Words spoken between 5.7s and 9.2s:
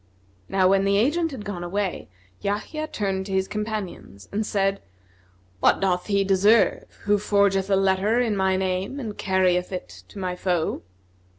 doth he deserve who forgeth a letter in my name and